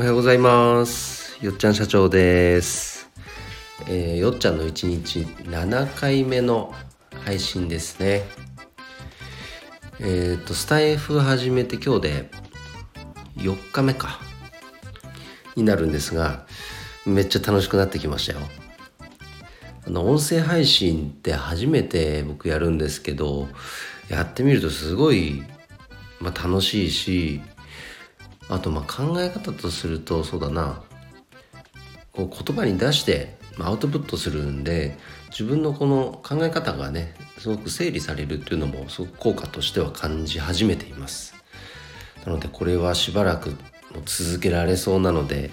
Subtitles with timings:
[0.00, 1.36] おはようございます。
[1.44, 3.10] よっちゃん社長です、
[3.86, 6.74] えー、よっちゃんの1日7回目の
[7.26, 8.22] 配信ですね。
[10.00, 12.30] えっ、とスタイフ始めて今日で
[13.36, 14.20] 4日目か。
[15.54, 16.46] になるんですが
[17.04, 18.38] めっちゃ楽しくなってきましたよ。
[19.86, 23.48] あの音声配信って初めて僕やるんですけど
[24.08, 25.42] やってみるとすごい、
[26.20, 27.42] まあ、楽しいし
[28.50, 30.82] あとまあ考え方とするとそうだな。
[32.12, 34.98] こう言葉に出してアウトプットするんで
[35.30, 41.34] 自分のこの考え方がねすごく整理されるっていうのもすごく効果としては感じ始めています。
[42.26, 43.56] なのでこれはしばらくも
[44.04, 45.50] 続けられそうなので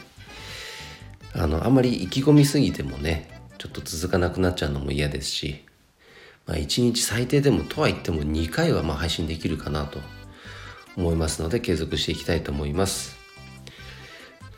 [1.33, 5.63] あのあんまり意気込みすぎてもねちょっと続かなくなっちゃうのも嫌ですし、
[6.45, 9.99] まあ、1日最低でもとは言っても2回はま配信できるかなと
[10.97, 13.17] 思いますので継続していきたいと思います。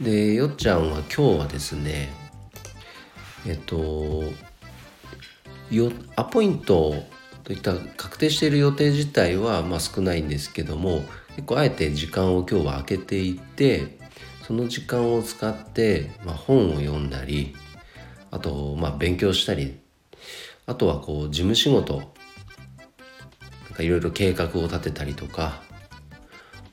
[0.01, 2.09] でよっちゃんは今日はですね
[3.45, 4.23] えっと
[5.69, 6.95] よアポイント
[7.43, 11.01] といった確定している予定自体はまあ少ないんですけども
[11.35, 13.99] 結構あえて時間を今日は空けていて
[14.47, 17.55] その時間を使って、まあ、本を読んだり
[18.31, 19.79] あとまあ勉強したり
[20.65, 22.03] あとはこう事務仕事なん
[23.75, 25.61] かいろいろ計画を立てたりとか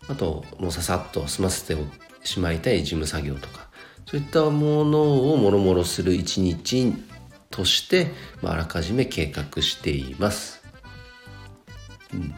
[0.08, 1.80] あともうささっと済ませて
[2.22, 3.68] しまいたい事務作業とか
[4.06, 6.92] そういったものをもろもろする一日
[7.50, 10.62] として、まあ、あらかじめ計画しています。
[12.14, 12.34] うん、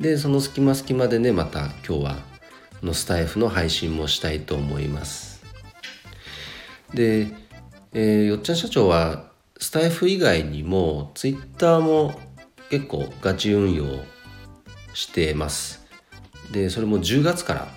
[0.00, 2.16] でその隙間隙間でねまた今日は
[2.82, 5.44] のスタイフの配信もしたいと思います。
[6.92, 7.28] で、
[7.92, 12.18] えー、よっちゃん社長はスタイフ以外にもツイッターも
[12.70, 13.84] 結構ガチ運用
[14.94, 15.83] してます。
[16.52, 17.68] でそれも10月から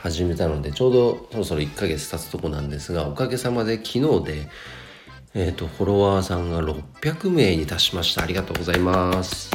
[0.00, 4.48] 始めたのでちょうどそろそろ1ヶ月経つとこなんですがおかげさまで昨日で、
[5.34, 8.22] えーと、フォロワーさんが600名に達しました。
[8.22, 9.50] ありがとうございます。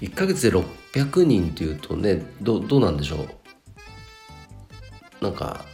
[0.00, 3.26] 1ヶ月で600人っていうとねどどうなんでしょ
[5.20, 5.24] う？
[5.24, 5.64] なんか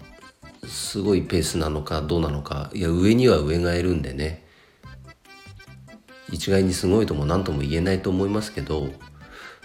[0.66, 2.70] すごいペースなのかどうなのか。
[2.72, 4.44] いや上には上がいるんでね。
[6.32, 8.88] 一概にすごいとも何とも言えないと思いますけど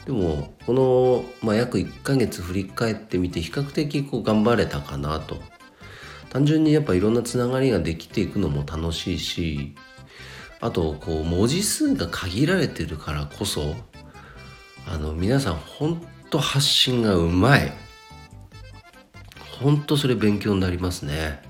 [0.06, 5.38] でもこの、まあ、約1ヶ月振り返ってみて比較的こう頑張れたかなと。
[6.30, 9.74] 単純にやっぱいろんなつながりができていくのも楽しいし
[10.62, 13.76] あとこう文字数が限られてるからこそ
[14.86, 17.72] あの皆さん本当発信がうまい。
[19.60, 21.42] 本当それ勉強になりますね。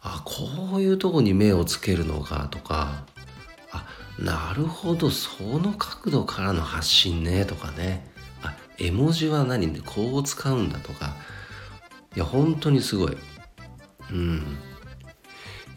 [0.00, 3.06] あこういうとこに目をつけるのかとか
[3.72, 3.86] あ
[4.18, 8.06] なるほどその角度からの発信ねとかね。
[8.42, 9.72] あ絵文字は何？
[9.72, 11.14] でこう使うんだとか。
[12.14, 13.16] いや本当にすごい。
[14.10, 14.56] うん。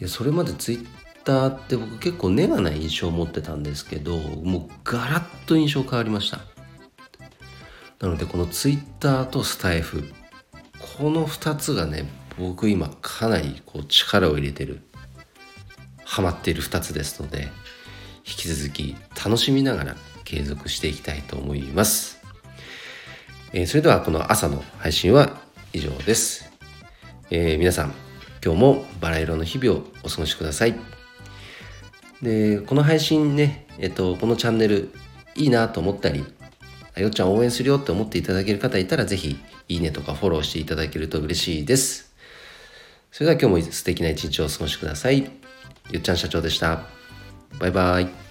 [0.00, 0.86] いやそれまでツイッ
[1.24, 6.38] ターって僕結構ネガな印象を持ってたんですけどもうガラッと印象変わりました。
[8.00, 10.10] なのでこのツイッターとスタイフ。
[10.98, 12.08] この2つがね
[12.38, 14.80] 僕今かなりこう力を入れてる。
[16.04, 17.48] ハマっている2つですので。
[18.26, 22.20] 引き続き楽しみながら継続していきたいと思います。
[23.52, 25.40] えー、それではこの朝の配信は
[25.72, 26.50] 以上です。
[27.30, 27.94] えー、皆さん
[28.44, 30.74] 今日もバラ色の日々をお過ごしください。
[32.22, 34.92] で、この配信ね、えっと、このチャンネル
[35.34, 36.24] いいなと思ったり、
[36.96, 39.38] あよっちゃん応援するよって思っていただける方いたらぜひ
[39.68, 42.12] いいねとかフォローしていただけると嬉しいです。
[43.10, 45.22] それでは今日も素敵な一日をお過ごしください。
[45.22, 45.30] よ
[45.98, 46.99] っちゃん社長でした。
[47.58, 48.29] バイバイ。